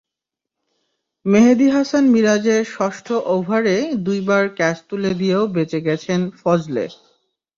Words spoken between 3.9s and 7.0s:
দুইবার ক্যাচ তুলে দিয়েও বেঁচে গেছেন ফজলে।